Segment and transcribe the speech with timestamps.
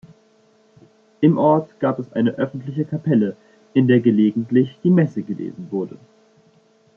[1.19, 3.37] Im Ort gab es eine öffentliche Kapelle,
[3.75, 5.99] in der gelegentliche die Messe gelesen wurde.